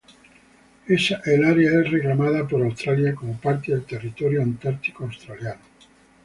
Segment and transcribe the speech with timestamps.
[0.87, 5.61] Es área es reclamada por Australia como parte del Territorio Antártico Australiano.